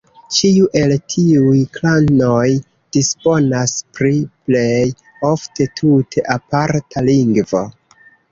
Ĉiu 0.35 0.67
el 0.79 0.93
tiuj 1.15 1.57
klanoj 1.75 2.47
disponas 2.97 3.75
pri 3.99 4.15
plej 4.49 4.87
ofte 5.29 5.69
tute 5.83 6.25
aparta 6.39 7.05
lingvo. 7.13 7.63